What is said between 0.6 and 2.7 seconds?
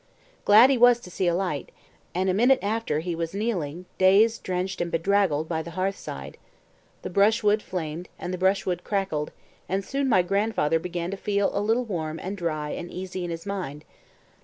he was to see a light, and a minute